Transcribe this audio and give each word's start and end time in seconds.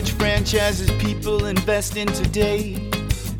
which 0.00 0.12
franchises 0.12 0.90
people 0.92 1.44
invest 1.44 1.94
in 1.94 2.06
today. 2.06 2.72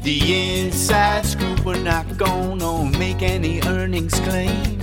The 0.02 0.60
inside 0.60 1.24
scoop, 1.24 1.64
we're 1.64 1.82
not 1.82 2.18
gonna 2.18 2.98
make 2.98 3.22
any 3.22 3.62
earnings 3.62 4.20
claim. 4.20 4.78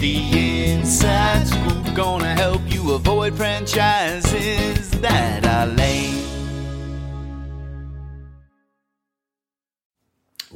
The 0.00 0.70
inside 0.70 1.48
scoop 1.48 1.96
gonna 1.96 2.32
help 2.36 2.62
you 2.72 2.92
avoid 2.92 3.34
franchises 3.34 4.88
that 5.00 5.44
are 5.44 5.66
lame. 5.66 6.35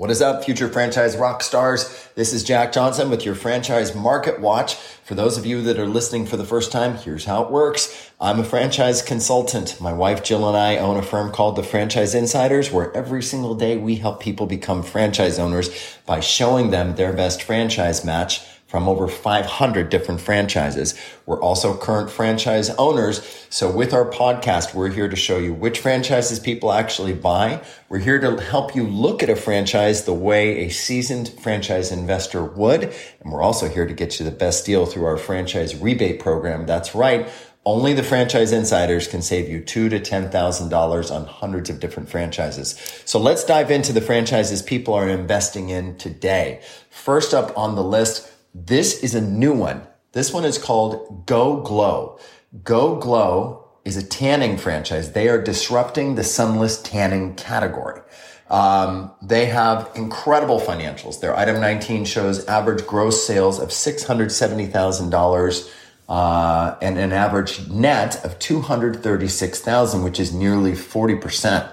What 0.01 0.11
is 0.11 0.23
up, 0.23 0.45
future 0.45 0.71
franchise 0.71 1.15
rock 1.15 1.43
stars? 1.43 2.09
This 2.15 2.33
is 2.33 2.43
Jack 2.43 2.73
Johnson 2.73 3.11
with 3.11 3.27
your 3.27 3.35
franchise 3.35 3.95
market 3.95 4.41
watch. 4.41 4.77
For 4.77 5.15
those 5.15 5.37
of 5.37 5.45
you 5.45 5.61
that 5.61 5.79
are 5.79 5.87
listening 5.87 6.25
for 6.25 6.39
the 6.39 6.45
first 6.47 6.73
time, 6.73 6.97
here's 6.97 7.27
how 7.27 7.43
it 7.43 7.51
works. 7.51 8.11
I'm 8.19 8.41
a 8.41 8.45
franchise 8.45 9.03
consultant. 9.03 9.79
My 9.79 9.93
wife 9.93 10.23
Jill 10.23 10.49
and 10.49 10.57
I 10.57 10.79
own 10.79 10.97
a 10.97 11.03
firm 11.03 11.31
called 11.31 11.57
the 11.57 11.63
Franchise 11.63 12.15
Insiders, 12.15 12.71
where 12.71 12.97
every 12.97 13.23
single 13.23 13.55
day 13.55 13.77
we 13.77 13.97
help 13.97 14.23
people 14.23 14.47
become 14.47 14.83
franchise 14.83 15.39
owners 15.39 15.69
by 16.07 16.21
showing 16.21 16.71
them 16.71 16.95
their 16.95 17.13
best 17.13 17.43
franchise 17.43 18.03
match 18.03 18.41
from 18.71 18.89
over 18.89 19.09
500 19.09 19.91
different 19.91 20.21
franchises. 20.21 20.95
We're 21.27 21.41
also 21.41 21.77
current 21.77 22.09
franchise 22.09 22.71
owners. 22.79 23.21
So 23.51 23.69
with 23.69 23.93
our 23.93 24.09
podcast, 24.09 24.75
we're 24.75 24.93
here 24.93 25.09
to 25.09 25.17
show 25.17 25.39
you 25.39 25.53
which 25.53 25.81
franchises 25.81 26.39
people 26.39 26.71
actually 26.71 27.15
buy. 27.15 27.65
We're 27.89 27.99
here 27.99 28.21
to 28.21 28.41
help 28.41 28.77
you 28.77 28.87
look 28.87 29.25
at 29.25 29.29
a 29.29 29.35
franchise 29.35 30.05
the 30.05 30.15
way 30.15 30.67
a 30.67 30.69
seasoned 30.69 31.31
franchise 31.43 31.91
investor 31.91 32.45
would. 32.45 32.95
And 33.21 33.33
we're 33.33 33.43
also 33.43 33.69
here 33.69 33.89
to 33.89 33.93
get 33.93 34.21
you 34.21 34.25
the 34.25 34.31
best 34.31 34.65
deal 34.67 34.87
through 34.87 35.07
our 35.07 35.17
franchise 35.17 35.75
rebate 35.75 36.21
program. 36.21 36.65
That's 36.65 36.95
right. 36.95 37.29
Only 37.67 37.93
the 37.93 38.05
franchise 38.05 38.53
insiders 38.53 39.07
can 39.09 39.21
save 39.21 39.49
you 39.49 39.61
two 39.61 39.89
to 39.91 40.01
ten 40.01 40.31
thousand 40.31 40.71
dollars 40.71 41.11
on 41.11 41.27
hundreds 41.27 41.69
of 41.69 41.79
different 41.79 42.09
franchises. 42.09 42.79
So 43.05 43.19
let's 43.19 43.45
dive 43.45 43.71
into 43.71 43.93
the 43.93 44.01
franchises 44.01 44.63
people 44.63 44.95
are 44.95 45.09
investing 45.09 45.69
in 45.69 45.99
today. 45.99 46.63
First 46.89 47.35
up 47.35 47.57
on 47.59 47.75
the 47.75 47.85
list, 47.85 48.30
this 48.55 49.03
is 49.03 49.15
a 49.15 49.21
new 49.21 49.53
one. 49.53 49.83
This 50.13 50.33
one 50.33 50.45
is 50.45 50.59
called 50.59 51.27
GoGlo. 51.27 52.21
Go 52.65 52.97
Glow 52.97 53.69
is 53.85 53.97
a 53.97 54.03
tanning 54.03 54.59
franchise. 54.59 55.13
They 55.13 55.29
are 55.29 55.41
disrupting 55.41 56.17
the 56.17 56.25
sunless 56.25 56.83
tanning 56.83 57.37
category. 57.37 58.01
Um, 58.49 59.13
they 59.23 59.47
have 59.47 59.89
incredible 59.95 60.61
financials. 60.61 61.21
Their 61.21 61.37
item 61.37 61.61
19 61.61 62.05
shows 62.05 62.45
average 62.47 62.85
gross 62.87 63.25
sales 63.25 63.61
of 63.61 63.69
$670,000 63.69 65.73
uh, 66.09 66.75
and 66.83 66.99
an 66.99 67.13
average 67.13 67.69
net 67.69 68.25
of 68.25 68.37
236,000, 68.41 70.03
which 70.03 70.19
is 70.19 70.35
nearly 70.35 70.73
40%. 70.73 71.73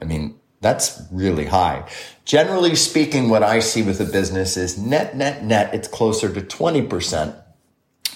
I 0.00 0.04
mean, 0.04 0.38
that's 0.60 1.02
really 1.12 1.46
high. 1.46 1.88
Generally 2.24 2.76
speaking, 2.76 3.28
what 3.28 3.42
I 3.42 3.60
see 3.60 3.82
with 3.82 4.00
a 4.00 4.04
business 4.04 4.56
is 4.56 4.78
net, 4.78 5.16
net, 5.16 5.44
net, 5.44 5.74
it's 5.74 5.88
closer 5.88 6.32
to 6.32 6.40
20%. 6.40 7.36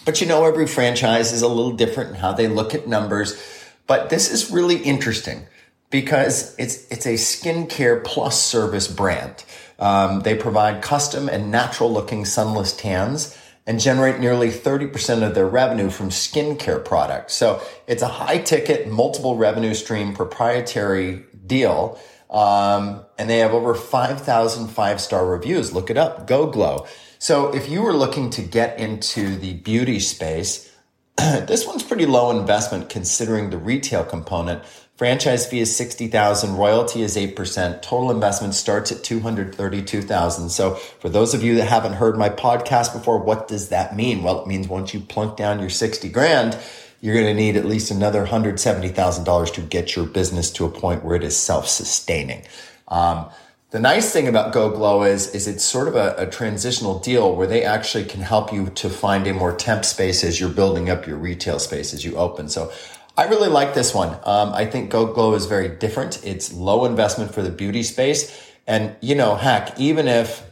But 0.05 0.21
you 0.21 0.27
know, 0.27 0.45
every 0.45 0.67
franchise 0.67 1.33
is 1.33 1.43
a 1.43 1.49
little 1.49 1.73
different 1.73 2.11
in 2.11 2.17
how 2.17 2.33
they 2.33 2.49
look 2.49 2.75
at 2.75 2.89
numbers. 2.89 3.41
But 3.87 4.11
this 4.11 4.31
is 4.31 4.51
really 4.51 4.77
interesting 4.77 5.47
because 5.91 6.55
it's, 6.59 6.87
it's 6.91 7.07
a 7.07 7.15
skincare 7.15 8.03
plus 8.03 8.43
service 8.43 8.89
brand. 8.89 9.45
Um, 9.79 10.21
they 10.21 10.35
provide 10.35 10.83
custom 10.83 11.29
and 11.29 11.51
natural 11.51 11.93
looking 11.93 12.25
sunless 12.25 12.77
tans 12.77 13.37
and 13.67 13.79
generate 13.79 14.19
nearly 14.19 14.49
30% 14.49 15.27
of 15.27 15.35
their 15.35 15.47
revenue 15.47 15.91
from 15.91 16.09
skincare 16.09 16.85
products. 16.85 17.35
So 17.35 17.63
it's 17.87 18.03
a 18.03 18.09
high 18.09 18.39
ticket, 18.39 18.89
multiple 18.89 19.37
revenue 19.37 19.75
stream 19.75 20.15
proprietary 20.15 21.25
deal 21.47 21.99
um, 22.31 23.05
and 23.19 23.29
they 23.29 23.39
have 23.39 23.53
over 23.53 23.75
5,000 23.75 24.69
five 24.69 25.01
star 25.01 25.27
reviews. 25.27 25.73
Look 25.73 25.91
it 25.91 25.97
up. 25.97 26.29
GoGlo. 26.29 26.89
So 27.19 27.55
if 27.55 27.69
you 27.69 27.83
were 27.83 27.93
looking 27.93 28.31
to 28.31 28.43
get 28.43 28.79
into 28.79 29.37
the 29.37 29.55
beauty 29.55 30.01
space, 30.01 30.75
this 31.17 31.67
one's 31.67 31.83
pretty 31.83 32.07
low 32.07 32.39
investment 32.39 32.89
considering 32.89 33.51
the 33.51 33.59
retail 33.59 34.05
component. 34.05 34.65
Franchise 34.97 35.47
fee 35.47 35.61
is 35.61 35.75
60,000, 35.75 36.57
royalty 36.57 37.01
is 37.01 37.17
8%, 37.17 37.81
total 37.81 38.11
investment 38.11 38.53
starts 38.53 38.93
at 38.93 39.03
232,000. 39.03 40.51
So 40.51 40.75
for 40.75 41.09
those 41.09 41.33
of 41.33 41.43
you 41.43 41.55
that 41.55 41.69
haven't 41.69 41.95
heard 41.95 42.19
my 42.19 42.29
podcast 42.29 42.93
before, 42.93 43.19
what 43.19 43.49
does 43.49 43.71
that 43.71 43.97
mean? 43.97 44.23
Well, 44.23 44.43
it 44.43 44.47
means 44.47 44.69
once 44.69 44.93
you 44.93 45.01
plunk 45.01 45.39
down 45.39 45.59
your 45.59 45.71
60 45.71 46.11
grand, 46.11 46.59
you're 47.01 47.15
going 47.15 47.27
to 47.27 47.35
need 47.35 47.57
at 47.57 47.65
least 47.65 47.91
another 47.91 48.27
$170,000 48.27 49.55
to 49.55 49.61
get 49.63 49.97
your 49.97 50.07
business 50.07 50.51
to 50.51 50.65
a 50.67 50.71
point 50.71 51.05
where 51.05 51.17
it 51.17 51.25
is 51.25 51.37
self-sustaining. 51.37 52.43
Um, 52.89 53.31
the 53.71 53.79
nice 53.79 54.13
thing 54.13 54.27
about 54.27 54.53
GoGlo 54.53 55.09
is, 55.09 55.33
is 55.35 55.47
it's 55.47 55.65
sort 55.65 55.87
of 55.87 55.95
a, 55.95 56.15
a, 56.19 56.27
transitional 56.27 56.99
deal 56.99 57.37
where 57.37 57.47
they 57.47 57.63
actually 57.63 58.05
can 58.05 58.21
help 58.21 58.53
you 58.53 58.67
to 58.71 58.91
find 58.91 59.29
a 59.29 59.33
more 59.33 59.55
temp 59.55 59.85
space 59.85 60.25
as 60.25 60.41
you're 60.41 60.51
building 60.51 60.91
up 60.91 61.07
your 61.07 61.17
retail 61.17 61.61
space 61.61 61.95
as 61.95 62.05
you 62.05 62.17
open. 62.17 62.49
So 62.49 62.73
I 63.17 63.25
really 63.27 63.49
like 63.49 63.75
this 63.75 63.95
one. 63.95 64.19
Um, 64.25 64.53
I 64.53 64.67
think 64.67 64.91
GoGlo 64.91 65.37
is 65.37 65.47
very 65.47 65.69
different. 65.69 66.25
It's 66.25 66.53
low 66.53 66.85
investment 66.85 67.33
for 67.33 67.43
the 67.43 67.51
beauty 67.51 67.85
space. 67.85 68.51
And, 68.67 68.97
you 69.01 69.15
know, 69.15 69.37
heck, 69.37 69.79
even 69.79 70.09
if 70.09 70.45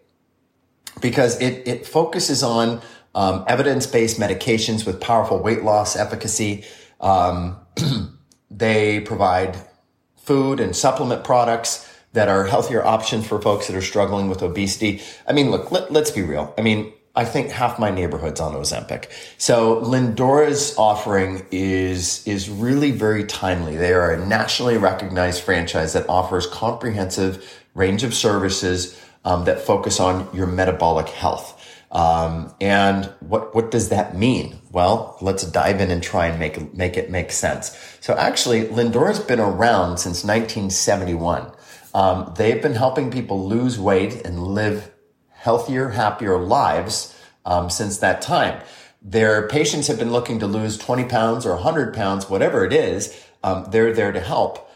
because 1.00 1.40
it, 1.40 1.66
it 1.66 1.86
focuses 1.86 2.42
on 2.42 2.82
um, 3.14 3.44
evidence 3.46 3.86
based 3.86 4.18
medications 4.18 4.84
with 4.84 5.00
powerful 5.00 5.38
weight 5.38 5.62
loss 5.62 5.96
efficacy. 5.96 6.64
Um, 7.00 7.56
they 8.50 9.00
provide 9.00 9.56
food 10.16 10.60
and 10.60 10.74
supplement 10.74 11.22
products 11.22 11.88
that 12.12 12.28
are 12.28 12.46
healthier 12.46 12.84
options 12.84 13.26
for 13.26 13.40
folks 13.40 13.68
that 13.68 13.76
are 13.76 13.82
struggling 13.82 14.28
with 14.28 14.42
obesity. 14.42 15.02
I 15.26 15.32
mean, 15.32 15.50
look, 15.50 15.70
let, 15.70 15.92
let's 15.92 16.10
be 16.10 16.22
real. 16.22 16.52
I 16.58 16.62
mean, 16.62 16.92
I 17.14 17.26
think 17.26 17.50
half 17.50 17.78
my 17.78 17.90
neighborhood's 17.90 18.40
on 18.40 18.54
Ozempic. 18.54 19.06
So 19.36 19.82
Lindora's 19.82 20.74
offering 20.78 21.46
is, 21.50 22.26
is 22.26 22.48
really 22.48 22.90
very 22.90 23.24
timely. 23.24 23.76
They 23.76 23.92
are 23.92 24.12
a 24.12 24.26
nationally 24.26 24.78
recognized 24.78 25.42
franchise 25.42 25.92
that 25.92 26.08
offers 26.08 26.46
comprehensive 26.46 27.62
range 27.74 28.02
of 28.02 28.14
services 28.14 28.98
um, 29.24 29.44
that 29.44 29.60
focus 29.60 30.00
on 30.00 30.28
your 30.34 30.46
metabolic 30.46 31.08
health. 31.08 31.58
Um, 31.90 32.54
and 32.60 33.04
what, 33.20 33.54
what 33.54 33.70
does 33.70 33.90
that 33.90 34.16
mean? 34.16 34.56
Well, 34.70 35.18
let's 35.20 35.44
dive 35.44 35.80
in 35.82 35.90
and 35.90 36.02
try 36.02 36.28
and 36.28 36.40
make, 36.40 36.72
make 36.72 36.96
it 36.96 37.10
make 37.10 37.30
sense. 37.30 37.76
So 38.00 38.16
actually, 38.16 38.64
Lindora's 38.64 39.20
been 39.20 39.40
around 39.40 39.98
since 39.98 40.24
1971. 40.24 41.52
Um, 41.94 42.32
they've 42.38 42.62
been 42.62 42.74
helping 42.74 43.10
people 43.10 43.46
lose 43.46 43.78
weight 43.78 44.24
and 44.24 44.42
live 44.42 44.90
healthier, 45.42 45.88
happier 45.88 46.38
lives 46.38 47.18
um, 47.44 47.68
since 47.68 47.98
that 47.98 48.22
time. 48.22 48.62
Their 49.02 49.48
patients 49.48 49.88
have 49.88 49.98
been 49.98 50.12
looking 50.12 50.38
to 50.38 50.46
lose 50.46 50.78
20 50.78 51.04
pounds 51.06 51.44
or 51.44 51.54
100 51.54 51.92
pounds, 51.92 52.30
whatever 52.30 52.64
it 52.64 52.72
is. 52.72 53.20
Um, 53.42 53.66
they're 53.70 53.92
there 53.92 54.12
to 54.12 54.20
help. 54.20 54.70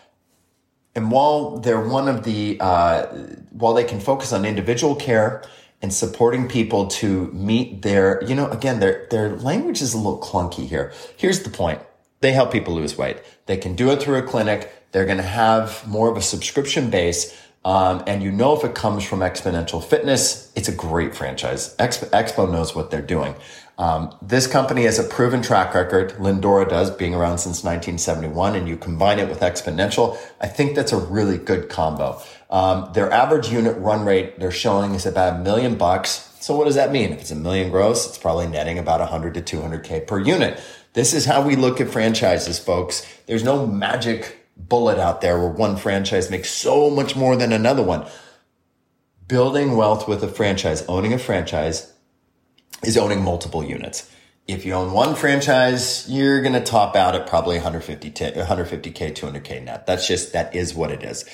And 0.97 1.13
while 1.13 1.59
they're 1.59 1.81
one 1.81 2.09
of 2.09 2.25
the, 2.25 2.59
uh, 2.59 3.07
while 3.51 3.75
they 3.75 3.85
can 3.85 4.01
focus 4.01 4.33
on 4.33 4.45
individual 4.45 4.97
care 4.97 5.45
and 5.81 5.95
supporting 5.95 6.49
people 6.49 6.89
to 6.89 7.27
meet 7.27 7.83
their, 7.83 8.25
you 8.25 8.35
know, 8.35 8.51
again, 8.51 8.81
their, 8.81 9.07
their 9.11 9.37
language 9.37 9.81
is 9.81 9.95
a 9.95 9.99
little 9.99 10.21
clunky 10.21 10.67
here. 10.67 10.93
Here's 11.17 11.45
the 11.45 11.51
point. 11.51 11.81
They 12.23 12.33
help 12.33 12.51
people 12.51 12.75
lose 12.75 12.99
weight. 12.99 13.19
They 13.45 13.57
can 13.57 13.77
do 13.77 13.93
it 13.93 14.03
through 14.03 14.17
a 14.17 14.23
clinic. 14.23 14.73
They're 14.91 15.05
going 15.05 15.19
to 15.19 15.23
have 15.23 15.87
more 15.87 16.11
of 16.11 16.17
a 16.17 16.23
subscription 16.23 16.91
base. 16.91 17.33
Um, 17.67 18.05
and 18.07 18.23
you 18.23 18.31
know 18.31 18.57
if 18.57 18.63
it 18.63 18.77
comes 18.77 19.03
from 19.03 19.21
Xponential 19.21 19.83
Fitness, 19.83 20.53
it's 20.55 20.69
a 20.69 20.73
great 20.73 21.17
franchise. 21.17 21.75
Expo, 21.79 22.09
Expo 22.11 22.49
knows 22.49 22.77
what 22.77 22.93
they're 22.93 23.03
doing. 23.03 23.35
Um, 23.77 24.17
this 24.23 24.47
company 24.47 24.85
has 24.85 25.01
a 25.01 25.03
proven 25.03 25.43
track 25.43 25.75
record. 25.75 26.13
Lindora 26.21 26.69
does, 26.69 26.93
being 26.93 27.13
around 27.13 27.39
since 27.39 27.65
1971, 27.65 28.55
and 28.55 28.69
you 28.69 28.77
combine 28.77 29.19
it 29.19 29.29
with 29.29 29.41
Xponential. 29.41 30.17
I 30.41 30.47
think 30.47 30.77
that's 30.77 30.93
a 30.93 30.97
really 30.97 31.39
good 31.39 31.69
combo. 31.69 32.23
Um, 32.51 32.89
their 32.95 33.11
average 33.11 33.49
unit 33.49 33.77
run 33.79 34.05
rate 34.05 34.39
they're 34.39 34.53
showing 34.53 34.95
is 34.95 35.05
about 35.05 35.41
a 35.41 35.43
million 35.43 35.77
bucks. 35.77 36.33
So 36.39 36.57
what 36.57 36.67
does 36.67 36.77
that 36.77 36.93
mean? 36.93 37.11
If 37.11 37.21
it's 37.21 37.33
a 37.33 37.35
million 37.35 37.73
gross, 37.73 38.07
it's 38.09 38.17
probably 38.17 38.47
netting 38.47 38.79
about 38.79 39.01
100 39.01 39.35
to 39.35 39.43
200k 39.43 40.07
per 40.07 40.21
unit. 40.21 40.61
This 40.93 41.13
is 41.13 41.25
how 41.25 41.43
we 41.43 41.57
look 41.57 41.81
at 41.81 41.91
franchises, 41.91 42.61
folks. 42.61 43.05
There's 43.27 43.43
no 43.43 43.67
magic 43.67 44.46
bullet 44.57 44.99
out 44.99 45.21
there 45.21 45.39
where 45.39 45.49
one 45.49 45.77
franchise 45.77 46.31
makes 46.31 46.51
so 46.51 46.91
much 46.91 47.15
more 47.15 47.37
than 47.37 47.53
another 47.53 47.83
one. 47.83 48.07
Building 49.29 49.77
wealth 49.77 50.09
with 50.09 50.23
a 50.23 50.29
franchise, 50.29 50.85
owning 50.89 51.13
a 51.13 51.19
franchise 51.19 51.93
is 52.83 52.97
owning 52.97 53.23
multiple 53.23 53.65
units. 53.65 54.11
If 54.47 54.65
you 54.65 54.75
own 54.75 54.93
one 54.93 55.17
franchise, 55.17 56.09
you're 56.09 56.41
going 56.41 56.53
to 56.53 56.61
top 56.61 56.95
out 56.95 57.17
at 57.17 57.27
probably 57.27 57.57
150 57.57 58.11
150k, 58.13 59.13
200k 59.13 59.65
net. 59.65 59.87
That's 59.87 60.07
just 60.07 60.33
that 60.33 60.55
is 60.55 60.75
what 60.75 60.93
it 60.93 61.03
is. 61.03 61.25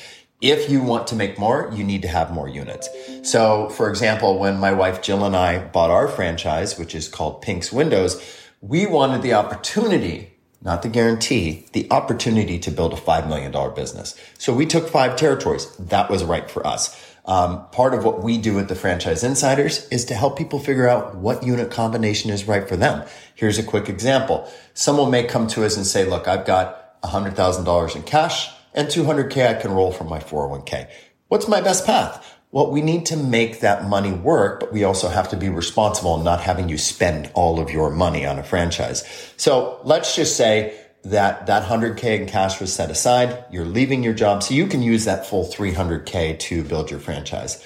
If 0.41 0.71
you 0.71 0.83
want 0.83 1.07
to 1.09 1.15
make 1.15 1.39
more, 1.39 1.71
you 1.75 1.85
need 1.85 2.03
to 2.03 2.09
have 2.09 2.33
more 2.33 2.49
units. 2.49 2.89
So, 3.23 3.69
for 3.69 3.89
example, 3.91 4.39
when 4.39 4.59
my 4.59 4.73
wife 4.73 5.03
Jill 5.03 5.25
and 5.25 5.37
I 5.37 5.59
bought 5.59 5.91
our 5.91 6.09
franchise, 6.09 6.79
which 6.79 6.95
is 6.95 7.07
called 7.07 7.43
Pink's 7.43 7.71
Windows, 7.71 8.21
we 8.61 8.87
wanted 8.87 9.23
the 9.23 9.35
opportunity, 9.35 10.32
not 10.65 10.83
the 10.83 10.89
guarantee, 10.89 11.67
the 11.73 11.87
opportunity 11.91 12.59
to 12.61 12.71
build 12.71 12.93
a 12.93 12.97
$5 12.97 13.29
million 13.29 13.75
business. 13.75 14.19
So 14.39 14.55
we 14.55 14.67
took 14.67 14.89
five 14.89 15.17
territories. 15.17 15.67
That 15.77 16.09
was 16.09 16.25
right 16.25 16.51
for 16.51 16.67
us. 16.67 16.97
Um, 17.25 17.69
part 17.71 17.95
of 17.95 18.05
what 18.05 18.23
we 18.23 18.39
do 18.39 18.59
at 18.59 18.69
the 18.69 18.75
Franchise 18.75 19.23
Insiders 19.23 19.87
is 19.91 20.05
to 20.07 20.15
help 20.15 20.37
people 20.37 20.59
figure 20.59 20.89
out 20.89 21.17
what 21.17 21.45
unit 21.45 21.71
combination 21.71 22.31
is 22.31 22.49
right 22.49 22.69
for 22.69 22.77
them. 22.77 23.07
Here's 23.35 23.59
a 23.59 23.63
quick 23.63 23.89
example. 23.89 24.51
Someone 24.75 25.11
may 25.11 25.25
come 25.25 25.47
to 25.49 25.65
us 25.65 25.77
and 25.77 25.87
say, 25.87 26.05
look, 26.05 26.27
I've 26.27 26.47
got 26.47 27.01
$100,000 27.03 27.97
in 27.97 28.03
cash 28.03 28.51
and 28.75 28.89
200K 28.89 29.57
I 29.57 29.61
can 29.61 29.73
roll 29.73 29.93
from 29.93 30.09
my 30.09 30.19
401k. 30.19 30.89
What's 31.29 31.49
my 31.49 31.61
best 31.61 31.87
path? 31.87 32.32
Well, 32.53 32.71
we 32.71 32.83
need 32.83 33.07
to 33.07 33.17
make 33.17 33.61
that 33.61 33.89
money 33.89 34.13
work, 34.13 34.61
but 34.61 34.75
we 34.75 34.85
also 34.85 35.09
have 35.09 35.31
to 35.31 35.37
be 35.37 35.49
responsible 35.49 36.19
in 36.19 36.25
not 36.25 36.43
having 36.43 36.69
you 36.69 36.77
spend 36.77 37.31
all 37.33 37.59
of 37.59 37.71
your 37.71 37.89
money 37.89 38.27
on 38.27 38.39
a 38.39 38.43
franchise. 38.43 39.03
So 39.39 39.81
let's 39.85 40.15
just 40.15 40.37
say 40.37 40.79
that 41.05 41.47
that 41.47 41.67
100K 41.67 42.21
in 42.21 42.27
cash 42.27 42.61
was 42.61 42.71
set 42.71 42.91
aside. 42.91 43.47
You're 43.51 43.65
leaving 43.65 44.03
your 44.03 44.13
job. 44.13 44.43
So 44.43 44.53
you 44.53 44.67
can 44.67 44.83
use 44.83 45.07
that 45.07 45.25
full 45.25 45.47
300K 45.47 46.39
to 46.41 46.63
build 46.63 46.91
your 46.91 47.01
franchise. 47.01 47.65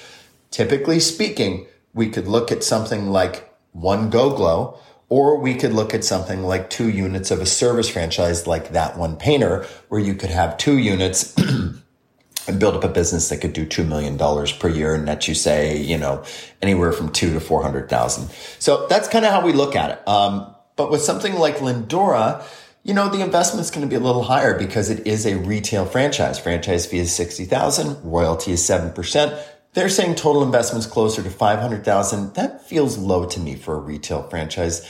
Typically 0.53 1.00
speaking, 1.00 1.67
we 1.93 2.09
could 2.09 2.29
look 2.29 2.53
at 2.53 2.62
something 2.62 3.09
like 3.09 3.53
one 3.73 4.09
GoGlo, 4.09 4.79
or 5.09 5.41
we 5.41 5.55
could 5.55 5.73
look 5.73 5.94
at 5.94 6.05
something 6.05 6.44
like 6.44 6.71
two 6.71 6.88
units 6.88 7.33
of 7.33 7.41
a 7.41 7.47
service 7.47 7.88
franchise 7.88 8.47
like 8.47 8.71
that 8.71 8.97
one 8.97 9.17
painter, 9.17 9.67
where 9.88 10.00
you 10.00 10.15
could 10.15 10.31
have 10.31 10.56
two 10.56 10.79
units 10.79 11.35
and 12.48 12.60
build 12.60 12.75
up 12.75 12.84
a 12.84 12.88
business 12.88 13.28
that 13.28 13.38
could 13.38 13.52
do 13.52 13.66
$2 13.66 13.87
million 13.87 14.16
per 14.58 14.69
year 14.69 14.94
and 14.94 15.04
net 15.04 15.26
you 15.28 15.34
say, 15.34 15.76
you 15.76 15.98
know, 15.98 16.25
anywhere 16.62 16.93
from 16.93 17.10
two 17.10 17.32
to 17.32 17.40
400,000. 17.40 18.28
So 18.58 18.87
that's 18.88 19.08
kind 19.08 19.25
of 19.25 19.32
how 19.32 19.44
we 19.44 19.52
look 19.52 19.76
at 19.76 19.90
it. 19.90 20.08
Um, 20.08 20.54
but 20.76 20.90
with 20.90 21.02
something 21.02 21.34
like 21.34 21.56
Lindora, 21.56 22.44
you 22.84 22.94
know, 22.94 23.08
the 23.08 23.20
investment's 23.20 23.70
going 23.70 23.82
to 23.82 23.88
be 23.88 23.96
a 23.96 24.04
little 24.04 24.22
higher 24.22 24.56
because 24.56 24.90
it 24.90 25.06
is 25.06 25.26
a 25.26 25.37
retail 25.38 25.87
franchise. 25.87 26.38
Franchise 26.38 26.87
fee 26.87 26.98
is 26.98 27.14
60,000, 27.14 28.04
royalty 28.04 28.52
is 28.52 28.60
7%. 28.62 29.42
They're 29.72 29.88
saying 29.88 30.14
total 30.14 30.42
investment's 30.42 30.87
closer 30.87 31.22
to 31.22 31.28
500,000. 31.28 32.34
That 32.34 32.66
feels 32.66 32.96
low 32.96 33.26
to 33.26 33.40
me 33.40 33.56
for 33.56 33.75
a 33.75 33.81
retail 33.81 34.22
franchise. 34.22 34.88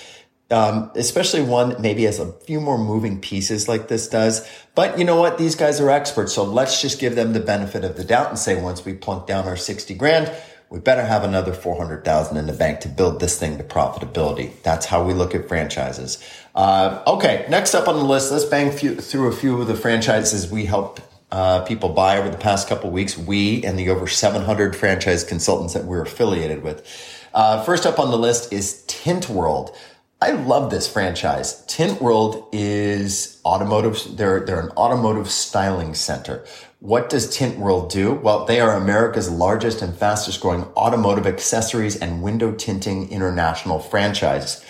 Um, 0.49 0.93
especially 0.95 1.43
one 1.43 1.75
maybe 1.83 2.05
has 2.05 2.21
a 2.21 2.31
few 2.33 2.61
more 2.61 2.79
moving 2.79 3.21
pieces 3.21 3.69
like 3.69 3.89
this 3.89 4.09
does. 4.09 4.49
But 4.77 4.97
you 4.97 5.05
know 5.05 5.17
what? 5.17 5.39
These 5.39 5.57
guys 5.57 5.81
are 5.81 5.91
experts. 5.91 6.33
So 6.33 6.45
let's 6.45 6.81
just 6.81 7.01
give 7.01 7.17
them 7.17 7.33
the 7.33 7.41
benefit 7.41 7.83
of 7.85 7.97
the 7.97 8.05
doubt 8.05 8.29
and 8.29 8.39
say 8.39 8.61
once 8.61 8.85
we 8.85 8.95
plunk 8.95 9.27
down 9.27 9.47
our 9.49 9.57
60 9.57 9.95
grand, 9.95 10.33
we 10.71 10.81
better 10.81 11.05
have 11.05 11.25
another 11.25 11.53
400,000 11.53 12.37
in 12.37 12.47
the 12.47 12.53
bank 12.53 12.81
to 12.81 12.89
build 12.89 13.21
this 13.21 13.39
thing 13.39 13.59
to 13.59 13.65
profitability. 13.65 14.53
That's 14.63 14.87
how 14.87 15.05
we 15.05 15.15
look 15.15 15.35
at 15.35 15.49
franchises. 15.49 16.23
Uh, 16.55 17.03
okay, 17.07 17.47
next 17.49 17.75
up 17.75 17.89
on 17.89 17.97
the 17.97 18.05
list, 18.05 18.33
let's 18.33 18.45
bang 18.45 18.71
few, 18.71 18.97
through 18.97 19.29
a 19.29 19.33
few 19.33 19.61
of 19.61 19.69
the 19.69 19.77
franchises 19.77 20.51
we 20.51 20.65
help 20.65 21.01
uh, 21.31 21.61
people 21.63 21.91
buy 21.91 22.19
over 22.19 22.29
the 22.29 22.39
past 22.39 22.69
couple 22.69 22.91
weeks. 22.91 23.19
We 23.19 23.65
and 23.65 23.79
the 23.79 23.91
over 23.91 24.07
700 24.07 24.77
franchise 24.77 25.25
consultants 25.25 25.75
that 25.75 25.85
we're 25.85 26.03
affiliated 26.03 26.63
with. 26.63 26.87
Uh, 27.35 27.63
first 27.65 27.85
up 27.85 27.99
on 27.99 28.11
the 28.11 28.19
list 28.19 28.53
is 28.53 28.85
Tint 28.87 29.29
World. 29.29 29.77
I 30.21 30.31
love 30.31 30.71
this 30.71 30.91
franchise. 30.91 31.63
Tint 31.67 32.01
World 32.01 32.49
is 32.51 33.39
automotive. 33.45 34.17
They're, 34.17 34.41
they're 34.41 34.61
an 34.61 34.71
automotive 34.71 35.31
styling 35.31 35.95
center. 35.95 36.45
What 36.81 37.11
does 37.11 37.29
Tint 37.29 37.59
World 37.59 37.91
do? 37.91 38.15
Well, 38.15 38.47
they 38.47 38.61
are 38.61 38.77
America's 38.77 39.31
largest 39.31 39.83
and 39.83 39.95
fastest 39.95 40.41
growing 40.41 40.65
automotive 40.75 41.27
accessories 41.27 41.97
and 41.97 42.23
window 42.23 42.53
tinting 42.53 43.11
international 43.11 43.79
franchise. 43.79 44.65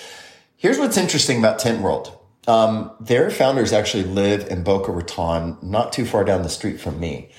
Here's 0.56 0.78
what's 0.78 0.96
interesting 0.96 1.38
about 1.38 1.60
Tint 1.60 1.80
World. 1.80 2.18
Um, 2.48 2.90
their 2.98 3.30
founders 3.30 3.72
actually 3.72 4.04
live 4.04 4.48
in 4.48 4.64
Boca 4.64 4.90
Raton, 4.90 5.58
not 5.62 5.92
too 5.92 6.04
far 6.04 6.24
down 6.24 6.42
the 6.42 6.48
street 6.48 6.80
from 6.80 6.98
me. 6.98 7.30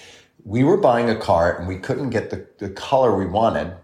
We 0.46 0.64
were 0.64 0.78
buying 0.78 1.10
a 1.10 1.16
car 1.16 1.58
and 1.58 1.68
we 1.68 1.78
couldn't 1.78 2.12
get 2.12 2.30
the, 2.30 2.48
the 2.60 2.70
color 2.70 3.18
we 3.18 3.26
wanted. 3.26 3.76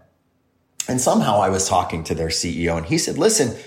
And 0.88 0.98
somehow 0.98 1.40
I 1.40 1.50
was 1.50 1.68
talking 1.68 2.04
to 2.04 2.14
their 2.14 2.28
CEO 2.28 2.76
and 2.78 2.86
he 2.86 2.96
said, 2.96 3.18
listen, 3.18 3.58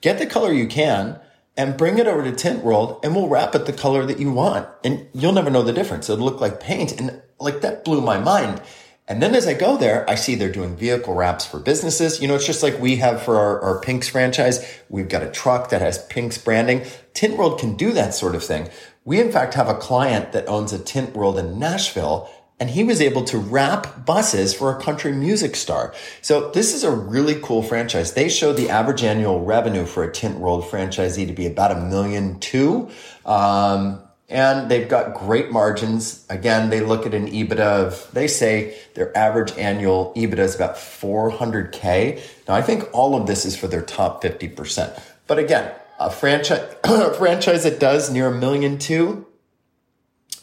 get 0.00 0.18
the 0.18 0.26
color 0.26 0.52
you 0.52 0.66
can 0.66 1.18
and 1.56 1.76
bring 1.76 1.98
it 1.98 2.06
over 2.06 2.22
to 2.22 2.32
Tint 2.32 2.62
World 2.62 3.00
and 3.02 3.14
we'll 3.14 3.28
wrap 3.28 3.54
it 3.54 3.66
the 3.66 3.72
color 3.72 4.04
that 4.06 4.18
you 4.18 4.30
want. 4.30 4.68
And 4.84 5.08
you'll 5.14 5.32
never 5.32 5.50
know 5.50 5.62
the 5.62 5.72
difference. 5.72 6.10
It'll 6.10 6.24
look 6.24 6.40
like 6.40 6.60
paint. 6.60 7.00
And 7.00 7.22
like 7.38 7.60
that 7.62 7.84
blew 7.84 8.00
my 8.00 8.18
mind. 8.18 8.60
And 9.08 9.22
then 9.22 9.34
as 9.36 9.46
I 9.46 9.54
go 9.54 9.76
there, 9.76 10.08
I 10.10 10.16
see 10.16 10.34
they're 10.34 10.50
doing 10.50 10.76
vehicle 10.76 11.14
wraps 11.14 11.46
for 11.46 11.60
businesses. 11.60 12.20
You 12.20 12.26
know, 12.26 12.34
it's 12.34 12.46
just 12.46 12.62
like 12.62 12.80
we 12.80 12.96
have 12.96 13.22
for 13.22 13.36
our, 13.36 13.60
our 13.60 13.80
Pinks 13.80 14.08
franchise. 14.08 14.66
We've 14.88 15.08
got 15.08 15.22
a 15.22 15.30
truck 15.30 15.70
that 15.70 15.80
has 15.80 16.04
Pinks 16.06 16.38
branding. 16.38 16.82
Tint 17.14 17.36
World 17.36 17.60
can 17.60 17.76
do 17.76 17.92
that 17.92 18.14
sort 18.14 18.34
of 18.34 18.42
thing. 18.42 18.68
We 19.04 19.20
in 19.20 19.30
fact 19.30 19.54
have 19.54 19.68
a 19.68 19.76
client 19.76 20.32
that 20.32 20.48
owns 20.48 20.72
a 20.72 20.78
Tint 20.78 21.14
World 21.14 21.38
in 21.38 21.58
Nashville 21.58 22.28
and 22.58 22.70
he 22.70 22.84
was 22.84 23.00
able 23.00 23.22
to 23.24 23.38
wrap 23.38 24.06
buses 24.06 24.54
for 24.54 24.74
a 24.74 24.80
country 24.80 25.12
music 25.12 25.56
star. 25.56 25.92
So 26.22 26.50
this 26.50 26.74
is 26.74 26.84
a 26.84 26.90
really 26.90 27.38
cool 27.42 27.62
franchise. 27.62 28.14
They 28.14 28.28
show 28.28 28.52
the 28.52 28.70
average 28.70 29.02
annual 29.02 29.44
revenue 29.44 29.84
for 29.84 30.04
a 30.04 30.12
Tint 30.12 30.38
World 30.38 30.64
franchisee 30.64 31.26
to 31.26 31.34
be 31.34 31.46
about 31.46 31.72
a 31.72 31.80
million 31.80 32.40
two. 32.40 32.88
Um, 33.26 34.02
and 34.28 34.68
they've 34.70 34.88
got 34.88 35.14
great 35.14 35.52
margins. 35.52 36.26
Again, 36.28 36.70
they 36.70 36.80
look 36.80 37.06
at 37.06 37.14
an 37.14 37.28
EBITDA 37.28 37.58
of, 37.60 38.10
they 38.12 38.26
say 38.26 38.76
their 38.94 39.16
average 39.16 39.56
annual 39.56 40.12
EBITDA 40.16 40.38
is 40.38 40.54
about 40.56 40.76
400K. 40.76 42.20
Now, 42.48 42.54
I 42.54 42.62
think 42.62 42.88
all 42.92 43.14
of 43.20 43.26
this 43.26 43.44
is 43.44 43.56
for 43.56 43.68
their 43.68 43.82
top 43.82 44.22
50%. 44.24 45.00
But 45.28 45.38
again, 45.38 45.72
a 46.00 46.10
franchise, 46.10 46.74
a 46.84 47.14
franchise 47.14 47.62
that 47.64 47.78
does 47.78 48.10
near 48.10 48.28
a 48.28 48.34
million 48.34 48.78
two, 48.78 49.26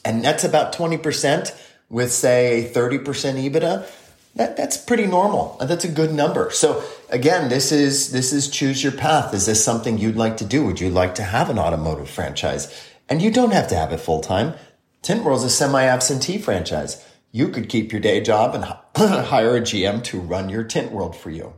and 0.05 0.23
that's 0.23 0.43
about 0.43 0.73
20% 0.73 1.53
with 1.93 2.11
say 2.11 2.65
a 2.65 2.69
30% 2.69 3.03
EBITDA, 3.03 3.87
that, 4.35 4.57
that's 4.57 4.77
pretty 4.77 5.05
normal. 5.05 5.57
That's 5.61 5.85
a 5.85 5.89
good 5.89 6.11
number. 6.11 6.49
So 6.49 6.83
again, 7.09 7.49
this 7.49 7.71
is, 7.71 8.11
this 8.11 8.33
is 8.33 8.49
choose 8.49 8.81
your 8.81 8.91
path. 8.91 9.31
Is 9.33 9.45
this 9.45 9.63
something 9.63 9.99
you'd 9.99 10.15
like 10.15 10.37
to 10.37 10.45
do? 10.45 10.65
Would 10.65 10.81
you 10.81 10.89
like 10.89 11.13
to 11.15 11.23
have 11.23 11.51
an 11.51 11.59
automotive 11.59 12.09
franchise? 12.09 12.89
And 13.07 13.21
you 13.21 13.29
don't 13.29 13.53
have 13.53 13.67
to 13.67 13.75
have 13.75 13.93
it 13.93 13.99
full 13.99 14.21
time. 14.21 14.55
Tint 15.03 15.23
World's 15.23 15.43
a 15.43 15.51
semi 15.51 15.83
absentee 15.83 16.39
franchise. 16.39 17.05
You 17.31 17.49
could 17.49 17.69
keep 17.69 17.91
your 17.91 18.01
day 18.01 18.21
job 18.21 18.55
and 18.55 18.63
hire 19.25 19.55
a 19.55 19.61
GM 19.61 20.03
to 20.05 20.19
run 20.19 20.49
your 20.49 20.63
Tint 20.63 20.91
World 20.91 21.15
for 21.15 21.29
you. 21.29 21.53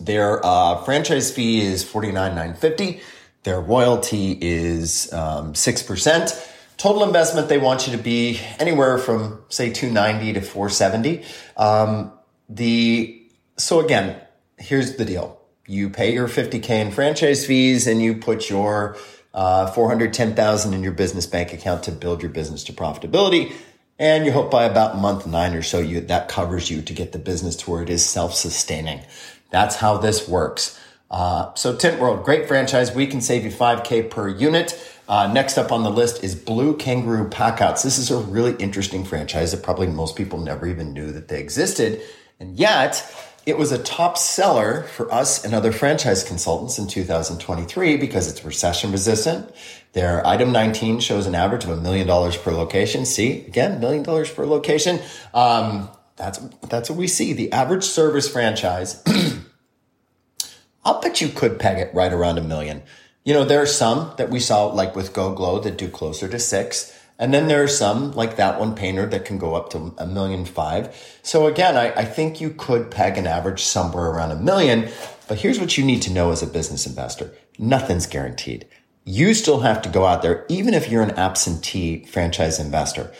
Their 0.00 0.44
uh, 0.44 0.82
franchise 0.84 1.30
fee 1.30 1.60
is 1.60 1.84
forty 1.84 2.12
nine 2.12 2.34
nine 2.34 2.54
fifty. 2.54 3.00
Their 3.42 3.60
royalty 3.60 4.36
is 4.40 5.10
um, 5.14 5.54
6%. 5.54 6.49
Total 6.80 7.04
investment, 7.04 7.50
they 7.50 7.58
want 7.58 7.86
you 7.86 7.94
to 7.94 8.02
be 8.02 8.40
anywhere 8.58 8.96
from 8.96 9.42
say 9.50 9.70
290 9.70 10.32
to 10.32 10.40
470. 10.40 11.22
Um, 11.58 12.10
the, 12.48 13.22
so 13.58 13.80
again, 13.80 14.18
here's 14.56 14.96
the 14.96 15.04
deal. 15.04 15.38
You 15.66 15.90
pay 15.90 16.14
your 16.14 16.26
50K 16.26 16.70
in 16.70 16.90
franchise 16.90 17.44
fees 17.44 17.86
and 17.86 18.00
you 18.00 18.16
put 18.16 18.48
your, 18.48 18.96
uh, 19.34 19.66
410,000 19.66 20.72
in 20.72 20.82
your 20.82 20.92
business 20.92 21.26
bank 21.26 21.52
account 21.52 21.82
to 21.82 21.92
build 21.92 22.22
your 22.22 22.30
business 22.30 22.64
to 22.64 22.72
profitability. 22.72 23.52
And 23.98 24.24
you 24.24 24.32
hope 24.32 24.50
by 24.50 24.64
about 24.64 24.96
month 24.96 25.26
nine 25.26 25.52
or 25.52 25.62
so, 25.62 25.80
you, 25.80 26.00
that 26.00 26.28
covers 26.28 26.70
you 26.70 26.80
to 26.80 26.94
get 26.94 27.12
the 27.12 27.18
business 27.18 27.56
to 27.56 27.70
where 27.70 27.82
it 27.82 27.90
is 27.90 28.06
self-sustaining. 28.06 29.02
That's 29.50 29.76
how 29.76 29.98
this 29.98 30.26
works. 30.26 30.80
Uh, 31.10 31.52
so 31.54 31.76
Tint 31.76 32.00
World, 32.00 32.24
great 32.24 32.48
franchise. 32.48 32.94
We 32.94 33.06
can 33.06 33.20
save 33.20 33.44
you 33.44 33.50
5K 33.50 34.08
per 34.08 34.28
unit. 34.28 34.82
Uh, 35.10 35.26
next 35.26 35.58
up 35.58 35.72
on 35.72 35.82
the 35.82 35.90
list 35.90 36.22
is 36.22 36.36
Blue 36.36 36.76
Kangaroo 36.76 37.28
Packoutz. 37.28 37.82
This 37.82 37.98
is 37.98 38.12
a 38.12 38.18
really 38.18 38.54
interesting 38.62 39.04
franchise 39.04 39.50
that 39.50 39.60
probably 39.60 39.88
most 39.88 40.14
people 40.14 40.38
never 40.38 40.68
even 40.68 40.92
knew 40.92 41.10
that 41.10 41.26
they 41.26 41.40
existed. 41.40 42.00
And 42.38 42.56
yet, 42.56 43.12
it 43.44 43.58
was 43.58 43.72
a 43.72 43.82
top 43.82 44.16
seller 44.16 44.84
for 44.84 45.12
us 45.12 45.44
and 45.44 45.52
other 45.52 45.72
franchise 45.72 46.22
consultants 46.22 46.78
in 46.78 46.86
2023 46.86 47.96
because 47.96 48.30
it's 48.30 48.44
recession 48.44 48.92
resistant. 48.92 49.52
Their 49.94 50.24
item 50.24 50.52
19 50.52 51.00
shows 51.00 51.26
an 51.26 51.34
average 51.34 51.64
of 51.64 51.70
a 51.70 51.76
million 51.76 52.06
dollars 52.06 52.36
per 52.36 52.52
location. 52.52 53.04
See, 53.04 53.44
again, 53.46 53.80
million 53.80 54.04
dollars 54.04 54.30
per 54.30 54.46
location. 54.46 55.00
Um, 55.34 55.90
that's, 56.14 56.38
that's 56.68 56.88
what 56.88 56.96
we 56.96 57.08
see. 57.08 57.32
The 57.32 57.50
average 57.50 57.82
service 57.82 58.28
franchise, 58.28 59.02
I'll 60.84 61.00
bet 61.00 61.20
you 61.20 61.30
could 61.30 61.58
peg 61.58 61.78
it 61.78 61.92
right 61.92 62.12
around 62.12 62.38
a 62.38 62.42
million. 62.42 62.84
You 63.22 63.34
know, 63.34 63.44
there 63.44 63.60
are 63.60 63.66
some 63.66 64.12
that 64.16 64.30
we 64.30 64.40
saw 64.40 64.66
like 64.66 64.96
with 64.96 65.12
GoGlo 65.12 65.62
that 65.62 65.76
do 65.76 65.88
closer 65.88 66.26
to 66.28 66.38
six. 66.38 66.96
And 67.18 67.34
then 67.34 67.48
there 67.48 67.62
are 67.62 67.68
some 67.68 68.12
like 68.12 68.36
that 68.36 68.58
one 68.58 68.74
painter 68.74 69.04
that 69.06 69.26
can 69.26 69.36
go 69.36 69.54
up 69.54 69.68
to 69.70 69.94
a 69.98 70.06
million 70.06 70.46
five. 70.46 70.96
So 71.22 71.46
again, 71.46 71.76
I, 71.76 71.92
I 71.92 72.04
think 72.06 72.40
you 72.40 72.48
could 72.48 72.90
peg 72.90 73.18
an 73.18 73.26
average 73.26 73.62
somewhere 73.62 74.06
around 74.06 74.30
a 74.30 74.36
million. 74.36 74.88
But 75.28 75.38
here's 75.38 75.60
what 75.60 75.76
you 75.76 75.84
need 75.84 76.00
to 76.02 76.12
know 76.12 76.30
as 76.30 76.42
a 76.42 76.46
business 76.46 76.86
investor. 76.86 77.34
Nothing's 77.58 78.06
guaranteed. 78.06 78.66
You 79.04 79.34
still 79.34 79.60
have 79.60 79.82
to 79.82 79.90
go 79.90 80.06
out 80.06 80.22
there, 80.22 80.46
even 80.48 80.72
if 80.72 80.88
you're 80.88 81.02
an 81.02 81.18
absentee 81.18 82.06
franchise 82.06 82.58
investor, 82.58 83.12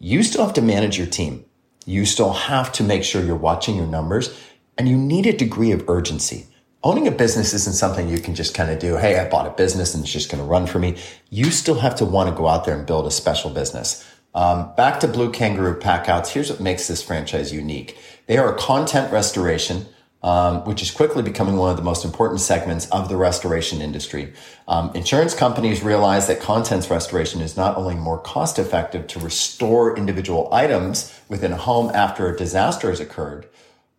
you 0.00 0.24
still 0.24 0.44
have 0.44 0.54
to 0.54 0.62
manage 0.62 0.98
your 0.98 1.06
team. 1.06 1.44
You 1.84 2.04
still 2.04 2.32
have 2.32 2.72
to 2.72 2.82
make 2.82 3.04
sure 3.04 3.22
you're 3.22 3.36
watching 3.36 3.76
your 3.76 3.86
numbers 3.86 4.36
and 4.76 4.88
you 4.88 4.96
need 4.96 5.24
a 5.26 5.32
degree 5.32 5.70
of 5.70 5.88
urgency 5.88 6.46
owning 6.82 7.08
a 7.08 7.10
business 7.10 7.52
isn't 7.52 7.74
something 7.74 8.08
you 8.08 8.18
can 8.18 8.34
just 8.34 8.54
kind 8.54 8.70
of 8.70 8.78
do. 8.78 8.96
Hey, 8.96 9.18
I 9.18 9.28
bought 9.28 9.46
a 9.46 9.50
business 9.50 9.94
and 9.94 10.04
it's 10.04 10.12
just 10.12 10.30
going 10.30 10.42
to 10.42 10.48
run 10.48 10.66
for 10.66 10.78
me. 10.78 10.96
You 11.30 11.50
still 11.50 11.80
have 11.80 11.96
to 11.96 12.04
want 12.04 12.30
to 12.30 12.36
go 12.36 12.46
out 12.46 12.64
there 12.64 12.76
and 12.76 12.86
build 12.86 13.06
a 13.06 13.10
special 13.10 13.50
business. 13.50 14.08
Um, 14.34 14.74
back 14.76 15.00
to 15.00 15.08
Blue 15.08 15.32
Kangaroo 15.32 15.80
Packoutz. 15.80 16.28
Here's 16.28 16.50
what 16.50 16.60
makes 16.60 16.88
this 16.88 17.02
franchise 17.02 17.52
unique. 17.52 17.98
They 18.26 18.36
are 18.36 18.54
a 18.54 18.58
content 18.58 19.10
restoration, 19.10 19.86
um, 20.22 20.62
which 20.64 20.82
is 20.82 20.90
quickly 20.90 21.22
becoming 21.22 21.56
one 21.56 21.70
of 21.70 21.76
the 21.78 21.82
most 21.82 22.04
important 22.04 22.40
segments 22.40 22.86
of 22.90 23.08
the 23.08 23.16
restoration 23.16 23.80
industry. 23.80 24.34
Um, 24.68 24.90
insurance 24.94 25.34
companies 25.34 25.82
realize 25.82 26.26
that 26.26 26.40
contents 26.40 26.90
restoration 26.90 27.40
is 27.40 27.56
not 27.56 27.78
only 27.78 27.94
more 27.94 28.18
cost 28.18 28.58
effective 28.58 29.06
to 29.06 29.20
restore 29.20 29.96
individual 29.96 30.52
items 30.52 31.18
within 31.28 31.52
a 31.52 31.56
home 31.56 31.90
after 31.94 32.28
a 32.28 32.36
disaster 32.36 32.90
has 32.90 33.00
occurred, 33.00 33.48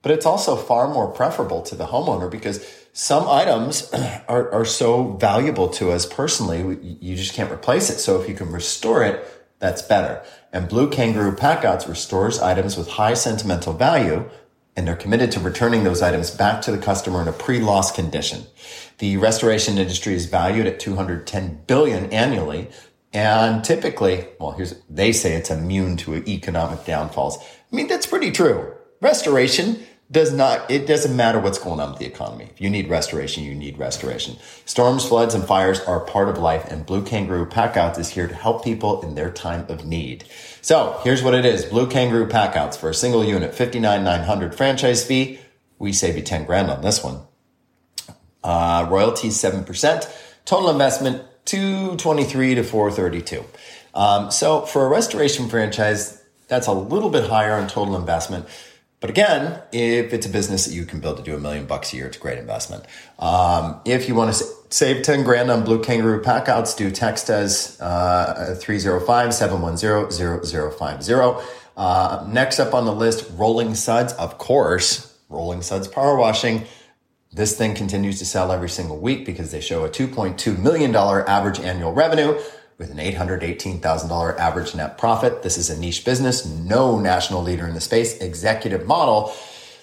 but 0.02 0.12
it's 0.12 0.26
also 0.26 0.56
far 0.56 0.88
more 0.88 1.08
preferable 1.08 1.62
to 1.64 1.76
the 1.76 1.88
homeowner 1.88 2.30
because 2.30 2.66
some 2.94 3.28
items 3.28 3.92
are, 4.28 4.52
are 4.52 4.66
so 4.66 5.14
valuable 5.14 5.70
to 5.70 5.92
us 5.92 6.06
personally, 6.06 6.78
you 7.02 7.16
just 7.16 7.34
can't 7.34 7.52
replace 7.52 7.90
it. 7.90 8.00
So 8.00 8.22
if 8.22 8.30
you 8.30 8.36
can 8.36 8.52
restore 8.52 9.04
it, 9.04 9.26
that's 9.60 9.82
better. 9.82 10.24
And 10.54 10.70
Blue 10.70 10.90
Kangaroo 10.90 11.36
Packoutz 11.36 11.88
restores 11.88 12.40
items 12.40 12.78
with 12.78 12.90
high 12.90 13.16
sentimental 13.16 13.74
value 13.74 14.30
and 14.76 14.88
they're 14.88 14.96
committed 14.96 15.32
to 15.32 15.40
returning 15.40 15.84
those 15.84 16.04
items 16.04 16.30
back 16.30 16.62
to 16.62 16.72
the 16.72 16.78
customer 16.78 17.22
in 17.22 17.28
a 17.28 17.34
pre-loss 17.34 17.92
condition. 17.92 18.44
The 19.00 19.18
restoration 19.18 19.80
industry 19.80 20.14
is 20.14 20.28
valued 20.28 20.68
at 20.68 20.80
210 20.80 21.64
billion 21.66 22.12
annually. 22.14 22.70
And 23.12 23.64
typically, 23.64 24.28
well, 24.40 24.52
here's, 24.52 24.76
they 24.88 25.12
say 25.14 25.34
it's 25.34 25.50
immune 25.50 25.98
to 25.98 26.18
economic 26.18 26.86
downfalls. 26.86 27.40
I 27.40 27.76
mean, 27.76 27.88
that's 27.88 28.06
pretty 28.06 28.32
true 28.32 28.77
restoration 29.02 29.86
does 30.10 30.32
not, 30.32 30.70
it 30.72 30.88
doesn't 30.88 31.16
matter 31.16 31.40
what's 31.40 31.58
going 31.58 31.80
on 31.80 31.90
with 31.90 32.00
the 32.00 32.06
economy. 32.06 32.48
If 32.50 32.62
you 32.62 32.70
need 32.70 32.90
restoration, 32.90 33.44
you 33.44 33.54
need 33.54 33.78
restoration. 33.78 34.38
Storms, 34.66 35.06
floods, 35.06 35.36
and 35.36 35.46
fires 35.46 35.82
are 35.82 36.00
part 36.00 36.30
of 36.30 36.38
life, 36.38 36.66
and 36.72 36.86
Blue 36.86 37.04
Kangaroo 37.04 37.46
Packoutz 37.46 38.00
is 38.00 38.10
here 38.10 38.28
to 38.28 38.34
help 38.34 38.64
people 38.64 39.02
in 39.02 39.16
their 39.16 39.30
time 39.30 39.66
of 39.68 39.86
need. 39.86 40.24
So 40.62 41.00
here's 41.04 41.22
what 41.22 41.34
it 41.34 41.44
is. 41.44 41.66
Blue 41.66 41.88
Kangaroo 41.88 42.28
Packoutz 42.28 42.78
for 42.78 42.90
a 42.90 42.94
single 42.94 43.24
unit, 43.24 43.54
59,900 43.54 44.56
franchise 44.56 45.06
fee. 45.06 45.40
We 45.78 45.92
save 45.92 46.16
you 46.16 46.24
10 46.24 46.46
grand 46.46 46.72
on 46.72 46.82
this 46.82 47.04
one. 47.04 47.20
Uh, 48.44 48.88
royalties 48.90 49.36
7%. 49.38 50.10
Total 50.46 50.70
investment 50.70 51.24
223 51.44 52.56
to 52.56 52.64
432. 52.64 53.44
Um, 53.94 54.32
so 54.32 54.62
for 54.62 54.86
a 54.86 54.90
restoration 54.90 55.50
franchise, 55.50 56.24
that's 56.48 56.68
a 56.68 56.72
little 56.72 57.10
bit 57.10 57.30
higher 57.30 57.54
on 57.54 57.68
total 57.68 57.98
investment. 57.98 58.46
But 59.00 59.12
again, 59.12 59.62
if 59.72 60.12
it's 60.12 60.26
a 60.26 60.30
business 60.30 60.66
that 60.66 60.74
you 60.74 60.86
can 60.86 61.00
build 61.00 61.18
to 61.18 61.24
do 61.24 61.36
a 61.36 61.40
million 61.40 61.68
bucks 61.68 61.94
a 61.94 61.98
year, 61.98 62.08
it's 62.08 62.18
a 62.18 62.20
great 62.20 62.40
investment. 62.40 62.84
Um, 63.20 63.80
if 63.86 64.08
you 64.08 64.16
want 64.16 64.34
to 64.34 64.44
save 64.70 65.04
10 65.04 65.24
grand 65.24 65.52
on 65.52 65.64
Blue 65.64 65.84
Kangaroo 65.84 66.22
Packoutz, 66.22 66.76
do 66.76 66.90
text 66.90 67.30
us 67.30 67.80
uh, 67.80 68.56
305 68.60 69.34
710 69.34 70.72
0050. 70.72 71.48
Uh, 71.78 72.26
next 72.28 72.60
up 72.60 72.74
on 72.74 72.86
the 72.86 72.94
list, 72.94 73.30
Rolling 73.36 73.76
Suds, 73.76 74.14
of 74.14 74.40
course, 74.40 75.16
Rolling 75.30 75.62
Suds 75.62 75.88
Power 75.88 76.18
Washing. 76.18 76.66
This 77.32 77.56
thing 77.56 77.76
continues 77.76 78.18
to 78.18 78.26
sell 78.26 78.52
every 78.52 78.70
single 78.70 78.98
week 78.98 79.28
because 79.28 79.52
they 79.52 79.62
show 79.62 79.86
a 79.86 79.90
$2.2 79.90 80.58
million 80.58 80.96
average 80.96 81.60
annual 81.60 81.94
revenue 81.94 82.40
with 82.78 82.92
an 82.92 82.98
$818,000 82.98 84.38
average 84.38 84.76
net 84.76 84.98
profit. 84.98 85.42
This 85.42 85.58
is 85.58 85.70
a 85.70 85.80
niche 85.80 86.06
business, 86.06 86.46
no 86.46 87.00
national 87.00 87.42
leader 87.42 87.68
in 87.68 87.74
the 87.74 87.82
space, 87.82 88.18
executive 88.20 88.86
model. 88.86 89.34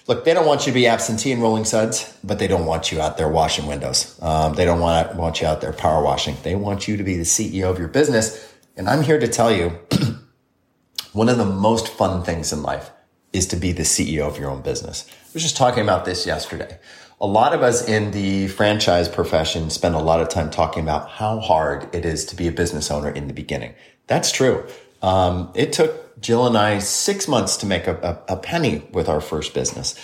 Look, 0.07 0.23
they 0.23 0.33
don't 0.33 0.45
want 0.45 0.65
you 0.65 0.71
to 0.71 0.73
be 0.73 0.87
absentee 0.87 1.31
and 1.31 1.41
rolling 1.41 1.65
suds, 1.65 2.17
but 2.23 2.39
they 2.39 2.47
don't 2.47 2.65
want 2.65 2.91
you 2.91 3.01
out 3.01 3.17
there 3.17 3.27
washing 3.27 3.65
windows. 3.65 4.17
Um, 4.21 4.53
they 4.53 4.63
don't 4.63 4.79
want, 4.79 5.15
want 5.15 5.41
you 5.41 5.47
out 5.47 5.61
there 5.61 5.73
power 5.73 6.03
washing. 6.03 6.37
They 6.43 6.55
want 6.55 6.87
you 6.87 6.95
to 6.95 7.03
be 7.03 7.17
the 7.17 7.23
CEO 7.23 7.69
of 7.69 7.79
your 7.79 7.87
business. 7.87 8.53
And 8.77 8.87
I'm 8.87 9.01
here 9.01 9.19
to 9.19 9.27
tell 9.27 9.51
you 9.51 9.79
one 11.11 11.27
of 11.27 11.37
the 11.37 11.45
most 11.45 11.87
fun 11.87 12.23
things 12.23 12.53
in 12.53 12.61
life 12.61 12.91
is 13.33 13.47
to 13.47 13.57
be 13.57 13.73
the 13.73 13.83
CEO 13.83 14.21
of 14.21 14.39
your 14.39 14.49
own 14.49 14.61
business. 14.61 15.05
I 15.09 15.31
was 15.33 15.43
just 15.43 15.57
talking 15.57 15.83
about 15.83 16.05
this 16.05 16.25
yesterday 16.25 16.79
a 17.25 17.27
lot 17.27 17.53
of 17.53 17.63
us 17.63 17.87
in 17.87 18.11
the 18.11 18.47
franchise 18.49 19.09
profession 19.09 19.71
spend 19.71 19.95
a 19.95 19.99
lot 19.99 20.21
of 20.21 20.29
time 20.29 20.51
talking 20.51 20.83
about 20.83 21.09
how 21.09 21.39
hard 21.39 21.89
it 21.91 22.05
is 22.05 22.23
to 22.25 22.35
be 22.35 22.47
a 22.47 22.51
business 22.51 22.91
owner 22.91 23.09
in 23.09 23.25
the 23.25 23.33
beginning. 23.33 23.73
That's 24.05 24.31
true. 24.31 24.63
Um, 25.01 25.51
it 25.55 25.73
took 25.73 26.21
Jill 26.21 26.45
and 26.45 26.55
I 26.55 26.77
six 26.77 27.27
months 27.27 27.57
to 27.57 27.65
make 27.65 27.87
a, 27.87 28.21
a, 28.29 28.33
a, 28.33 28.37
penny 28.37 28.87
with 28.91 29.09
our 29.09 29.21
first 29.21 29.55
business. 29.55 29.95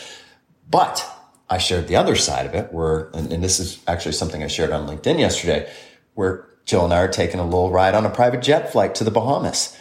But 0.68 1.08
I 1.48 1.60
shared 1.60 1.88
the 1.88 1.96
other 1.96 2.16
side 2.16 2.48
of 2.48 2.56
it 2.56 2.74
where, 2.74 3.12
and, 3.13 3.32
and 3.32 3.44
this 3.44 3.60
is 3.60 3.80
actually 3.88 4.13
something 4.13 4.42
I 4.42 4.48
shared 4.48 4.72
on 4.72 4.88
LinkedIn 4.88 5.20
yesterday, 5.20 5.72
where 6.16 6.50
Jill 6.66 6.86
and 6.86 6.94
I 6.94 7.01
are 7.01 7.08
taking 7.08 7.40
a 7.40 7.46
little 7.46 7.70
ride 7.70 7.94
on 7.94 8.04
a 8.04 8.10
private 8.10 8.42
jet 8.42 8.72
flight 8.72 8.96
to 8.96 9.04
the 9.04 9.12
Bahamas. 9.12 9.78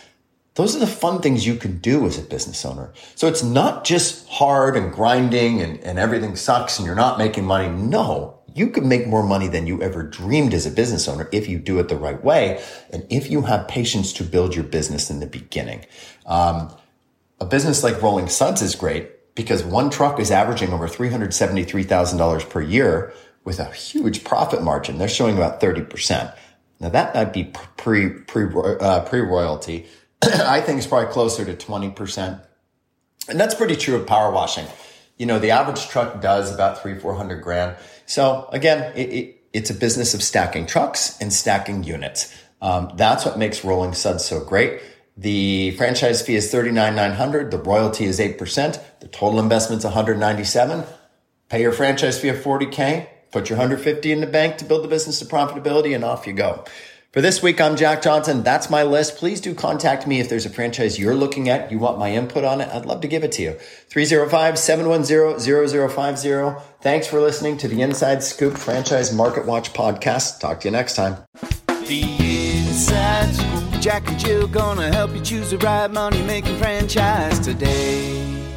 Those 0.61 0.77
are 0.77 0.81
the 0.81 0.87
fun 0.87 1.23
things 1.23 1.47
you 1.47 1.55
can 1.55 1.79
do 1.79 2.05
as 2.05 2.19
a 2.19 2.21
business 2.21 2.67
owner. 2.67 2.93
So 3.15 3.29
it's 3.29 3.43
not 3.43 3.83
just 3.83 4.29
hard 4.29 4.77
and 4.77 4.93
grinding 4.93 5.63
and, 5.63 5.81
and 5.81 5.99
everything 5.99 6.37
sucks 6.37 6.79
and 6.79 6.85
you're 6.85 6.95
not 6.95 7.17
making 7.17 7.47
money. 7.47 7.71
No, 7.71 8.39
you 8.55 8.69
can 8.69 8.87
make 8.87 9.07
more 9.07 9.23
money 9.23 9.49
than 9.49 9.67
you 9.67 9.83
ever 9.83 10.03
dreamed 10.03 10.53
as 10.53 10.67
a 10.67 10.71
business 10.71 11.09
owner 11.09 11.31
if 11.33 11.49
you 11.49 11.59
do 11.59 11.79
it 11.79 11.89
the 11.89 11.97
right 11.97 12.23
way 12.23 12.63
and 12.93 13.07
if 13.09 13.31
you 13.31 13.41
have 13.41 13.69
patience 13.69 14.13
to 14.13 14.23
build 14.23 14.55
your 14.55 14.65
business 14.65 15.09
in 15.09 15.21
the 15.21 15.27
beginning. 15.27 15.87
Um, 16.27 16.71
a 17.41 17.47
business 17.47 17.83
like 17.83 18.03
Rolling 18.03 18.29
Suds 18.29 18.61
is 18.61 18.75
great 18.75 19.35
because 19.35 19.65
one 19.65 19.89
truck 19.89 20.21
is 20.21 20.31
averaging 20.31 20.75
over 20.75 20.87
$373,000 20.87 22.51
per 22.51 22.61
year 22.61 23.15
with 23.45 23.61
a 23.61 23.73
huge 23.73 24.25
profit 24.25 24.63
margin. 24.63 24.99
They're 24.99 25.09
showing 25.09 25.39
about 25.39 25.59
30%. 25.59 26.37
Now 26.81 26.91
that 26.91 27.15
might 27.15 27.33
be 27.33 27.45
pre, 27.79 28.11
pre, 28.11 28.45
uh, 28.55 29.05
pre 29.05 29.21
royalty. 29.21 29.87
I 30.25 30.61
think 30.61 30.79
it's 30.79 30.87
probably 30.87 31.13
closer 31.13 31.45
to 31.45 31.55
20%. 31.55 32.41
And 33.29 33.41
that's 33.41 33.55
pretty 33.55 33.77
true 33.77 33.97
of 33.97 34.07
power 34.07 34.31
washing. 34.33 34.67
You 35.17 35.27
know, 35.27 35.39
the 35.39 35.51
average 35.51 35.89
truck 35.89 36.21
does 36.21 36.53
about 36.53 36.83
three, 36.83 36.99
400 36.99 37.43
grand. 37.43 37.77
So 38.07 38.49
again, 38.53 38.93
it, 38.97 39.09
it, 39.11 39.37
it's 39.53 39.71
a 39.71 39.75
business 39.75 40.15
of 40.15 40.23
stacking 40.23 40.67
trucks 40.67 41.21
and 41.21 41.33
stacking 41.33 41.85
units. 41.85 42.35
Um, 42.63 42.93
that's 42.97 43.25
what 43.25 43.39
makes 43.39 43.65
Rolling 43.65 43.95
Suds 43.95 44.25
so 44.25 44.45
great. 44.45 44.81
The 45.17 45.73
franchise 45.73 46.23
fee 46.23 46.37
is 46.37 46.51
39,900. 46.51 47.51
The 47.51 47.59
royalty 47.59 48.05
is 48.05 48.19
8%. 48.19 48.81
The 49.01 49.09
total 49.09 49.39
investment's 49.39 49.85
197. 49.85 50.85
Pay 51.49 51.63
your 51.63 51.73
franchise 51.73 52.19
fee 52.21 52.29
of 52.29 52.37
40K. 52.39 53.09
Put 53.31 53.49
your 53.49 53.59
150 53.59 54.13
in 54.13 54.21
the 54.21 54.27
bank 54.27 54.59
to 54.59 54.65
build 54.65 54.83
the 54.83 54.89
business 54.89 55.19
to 55.21 55.25
profitability 55.25 55.95
and 55.95 56.05
off 56.05 56.27
you 56.27 56.33
go. 56.33 56.65
For 57.13 57.21
this 57.21 57.43
week, 57.43 57.61
I'm 57.61 57.75
Jack 57.75 58.03
Johnson. 58.03 58.45
That's 58.45 58.71
my 58.71 58.85
list. 58.85 59.17
Please 59.17 59.41
do 59.41 59.53
contact 59.53 60.07
me 60.07 60.21
if 60.21 60.29
there's 60.29 60.47
a 60.47 60.51
franchise 60.51 60.97
you're 60.97 61.17
looking 61.17 61.49
at. 61.49 61.73
You 61.73 61.81
want 61.81 61.99
my 61.99 62.13
input 62.13 62.45
on 62.45 62.61
it. 62.61 62.69
I'd 62.69 62.87
love 62.87 63.01
to 63.01 63.09
give 63.09 63.25
it 63.25 63.33
to 63.33 63.43
you. 63.43 63.57
305-710-0050. 63.91 66.63
Thanks 66.81 67.09
for 67.09 67.21
listening 67.21 67.59
to 67.59 67.67
the 67.67 67.83
Inside 67.83 68.23
Scoop 68.23 68.57
Franchise 68.57 69.13
Market 69.13 69.45
Watch 69.45 69.73
podcast. 69.73 70.39
Talk 70.39 70.61
to 70.61 70.69
you 70.69 70.71
next 70.71 70.95
time. 70.95 71.17
The 71.67 72.61
Inside 72.61 73.35
Scoop. 73.35 73.81
Jack 73.81 74.09
and 74.09 74.17
Jill 74.17 74.47
gonna 74.47 74.93
help 74.93 75.13
you 75.13 75.21
choose 75.21 75.51
the 75.51 75.59
right 75.59 75.91
money 75.91 76.23
making 76.23 76.59
franchise 76.59 77.41
today. 77.41 78.50